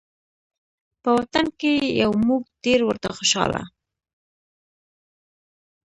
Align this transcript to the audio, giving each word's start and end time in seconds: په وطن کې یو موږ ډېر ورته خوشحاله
په 1.01 1.09
وطن 1.17 1.45
کې 1.59 1.73
یو 2.01 2.11
موږ 2.27 2.41
ډېر 2.63 2.79
ورته 2.85 3.09
خوشحاله 3.17 3.61